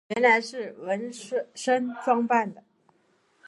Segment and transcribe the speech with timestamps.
[0.15, 2.63] 原来是文森装扮的。